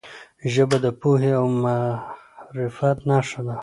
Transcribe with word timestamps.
ژبه 0.53 0.77
د 0.85 0.87
پوهې 0.99 1.31
او 1.39 1.45
معرفت 1.63 2.97
نښه 3.09 3.41
ده. 3.47 3.55